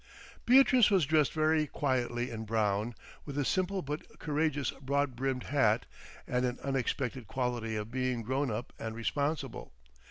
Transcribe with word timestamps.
Beatrice 0.47 0.89
was 0.89 1.05
dressed 1.05 1.31
very 1.31 1.67
quietly 1.67 2.31
in 2.31 2.43
brown, 2.45 2.95
with 3.23 3.37
a 3.37 3.45
simple 3.45 3.83
but 3.83 4.17
courageous 4.17 4.71
broad 4.81 5.15
brimmed 5.15 5.43
hat, 5.43 5.85
and 6.25 6.43
an 6.43 6.57
unexpected 6.63 7.27
quality 7.27 7.75
of 7.75 7.91
being 7.91 8.23
grown 8.23 8.49
up 8.49 8.73
and 8.79 8.95
responsible. 8.95 9.71